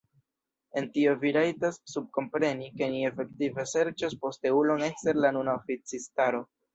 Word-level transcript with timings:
En 0.79 0.85
tio 0.93 1.11
vi 1.23 1.33
rajtas 1.35 1.75
subkompreni, 1.91 2.69
ke 2.79 2.87
ni 2.93 3.03
efektive 3.09 3.65
serĉos 3.73 4.15
posteulon 4.23 4.83
ekster 4.89 5.21
la 5.27 5.31
nuna 5.37 5.55
oficistaro. 5.61 6.41